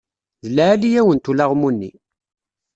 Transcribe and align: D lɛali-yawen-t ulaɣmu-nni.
D 0.43 0.47
lɛali-yawen-t 0.55 1.25
ulaɣmu-nni. 1.31 1.91